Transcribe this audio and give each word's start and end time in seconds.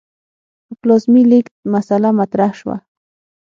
د 0.67 0.69
پلازمې 0.81 1.21
لېږد 1.31 1.53
مسئله 1.73 2.09
مطرح 2.19 2.51
شوه. 2.59 2.75